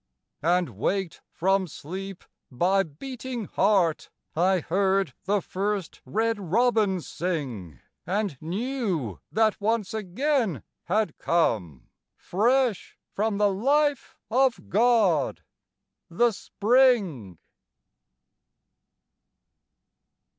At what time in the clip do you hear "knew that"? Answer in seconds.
8.41-9.61